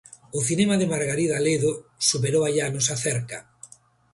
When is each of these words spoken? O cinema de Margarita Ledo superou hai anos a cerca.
O 0.37 0.39
cinema 0.49 0.75
de 0.77 0.89
Margarita 0.93 1.43
Ledo 1.45 1.71
superou 2.09 2.41
hai 2.45 2.55
anos 2.67 2.85
a 2.93 2.97
cerca. 3.05 3.37